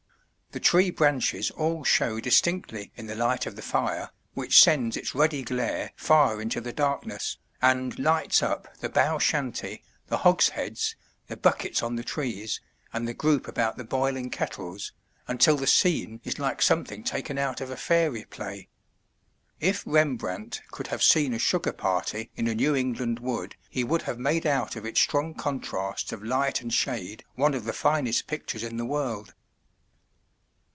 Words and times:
The 0.53 0.59
tree 0.59 0.91
branches 0.91 1.49
all 1.51 1.85
show 1.85 2.19
distinctly 2.19 2.91
in 2.97 3.07
the 3.07 3.15
light 3.15 3.45
of 3.45 3.55
the 3.55 3.61
fire, 3.61 4.09
which 4.33 4.61
sends 4.61 4.97
its 4.97 5.15
ruddy 5.15 5.43
glare 5.43 5.93
far 5.95 6.41
into 6.41 6.59
the 6.59 6.73
darkness, 6.73 7.37
and 7.61 7.97
lights 7.97 8.43
up 8.43 8.67
the 8.79 8.89
bough 8.89 9.17
shanty, 9.17 9.81
the 10.07 10.17
hogsheads, 10.17 10.97
the 11.27 11.37
buckets 11.37 11.81
on 11.81 11.95
the 11.95 12.03
trees, 12.03 12.59
and 12.91 13.07
the 13.07 13.13
group 13.13 13.47
about 13.47 13.77
the 13.77 13.85
boiling 13.85 14.29
kettles, 14.29 14.91
until 15.25 15.55
the 15.55 15.67
scene 15.67 16.19
is 16.25 16.37
like 16.37 16.61
something 16.61 17.01
taken 17.01 17.37
out 17.37 17.61
of 17.61 17.69
a 17.69 17.77
fairy 17.77 18.25
play. 18.25 18.67
If 19.61 19.83
Rembrandt 19.85 20.63
could 20.69 20.87
have 20.87 21.01
seen 21.01 21.33
a 21.33 21.39
sugar 21.39 21.71
party 21.71 22.29
in 22.35 22.49
a 22.49 22.55
New 22.55 22.75
England 22.75 23.19
wood 23.21 23.55
he 23.69 23.85
would 23.85 24.01
have 24.01 24.19
made 24.19 24.45
out 24.45 24.75
of 24.75 24.85
its 24.85 24.99
strong 24.99 25.33
contrasts 25.33 26.11
of 26.11 26.21
light 26.21 26.59
and 26.59 26.73
shade 26.73 27.23
one 27.35 27.53
of 27.53 27.63
the 27.63 27.71
finest 27.71 28.27
pictures 28.27 28.63
in 28.63 28.75
the 28.75 28.83
world. 28.85 29.33